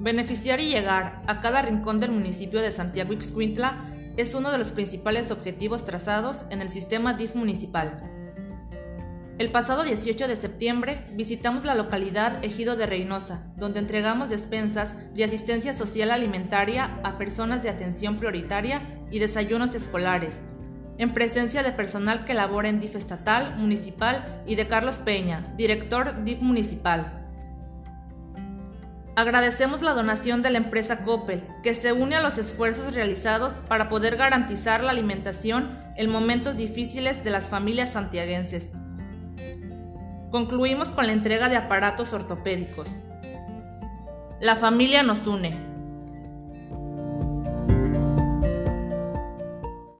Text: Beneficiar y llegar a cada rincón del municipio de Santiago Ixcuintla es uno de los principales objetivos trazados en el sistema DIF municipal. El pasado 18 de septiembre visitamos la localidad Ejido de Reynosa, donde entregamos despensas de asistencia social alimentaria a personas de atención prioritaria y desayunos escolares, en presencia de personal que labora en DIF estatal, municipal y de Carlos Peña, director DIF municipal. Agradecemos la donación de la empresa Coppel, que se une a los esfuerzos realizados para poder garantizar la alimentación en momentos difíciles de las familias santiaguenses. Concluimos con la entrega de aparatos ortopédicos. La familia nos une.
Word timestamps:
Beneficiar 0.00 0.60
y 0.60 0.70
llegar 0.70 1.20
a 1.26 1.42
cada 1.42 1.60
rincón 1.60 2.00
del 2.00 2.10
municipio 2.10 2.62
de 2.62 2.72
Santiago 2.72 3.12
Ixcuintla 3.12 3.84
es 4.16 4.34
uno 4.34 4.50
de 4.50 4.56
los 4.56 4.72
principales 4.72 5.30
objetivos 5.30 5.84
trazados 5.84 6.38
en 6.48 6.62
el 6.62 6.70
sistema 6.70 7.12
DIF 7.12 7.34
municipal. 7.34 8.02
El 9.36 9.50
pasado 9.50 9.82
18 9.82 10.26
de 10.26 10.36
septiembre 10.36 11.04
visitamos 11.12 11.66
la 11.66 11.74
localidad 11.74 12.42
Ejido 12.42 12.76
de 12.76 12.86
Reynosa, 12.86 13.42
donde 13.56 13.78
entregamos 13.78 14.30
despensas 14.30 14.94
de 15.12 15.24
asistencia 15.24 15.76
social 15.76 16.10
alimentaria 16.10 16.98
a 17.04 17.18
personas 17.18 17.62
de 17.62 17.68
atención 17.68 18.16
prioritaria 18.16 18.80
y 19.10 19.18
desayunos 19.18 19.74
escolares, 19.74 20.34
en 20.96 21.12
presencia 21.12 21.62
de 21.62 21.72
personal 21.72 22.24
que 22.24 22.32
labora 22.32 22.70
en 22.70 22.80
DIF 22.80 22.96
estatal, 22.96 23.54
municipal 23.58 24.42
y 24.46 24.54
de 24.54 24.66
Carlos 24.66 24.96
Peña, 24.96 25.52
director 25.58 26.24
DIF 26.24 26.40
municipal. 26.40 27.19
Agradecemos 29.16 29.82
la 29.82 29.92
donación 29.92 30.40
de 30.40 30.50
la 30.50 30.58
empresa 30.58 31.04
Coppel, 31.04 31.42
que 31.62 31.74
se 31.74 31.92
une 31.92 32.16
a 32.16 32.22
los 32.22 32.38
esfuerzos 32.38 32.94
realizados 32.94 33.52
para 33.68 33.88
poder 33.88 34.16
garantizar 34.16 34.82
la 34.82 34.92
alimentación 34.92 35.78
en 35.96 36.10
momentos 36.10 36.56
difíciles 36.56 37.22
de 37.24 37.30
las 37.30 37.44
familias 37.44 37.92
santiaguenses. 37.92 38.70
Concluimos 40.30 40.88
con 40.88 41.06
la 41.06 41.12
entrega 41.12 41.48
de 41.48 41.56
aparatos 41.56 42.12
ortopédicos. 42.12 42.88
La 44.40 44.56
familia 44.56 45.02
nos 45.02 45.26
une. 45.26 45.69